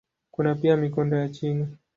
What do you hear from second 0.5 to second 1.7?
pia mikondo ya chini.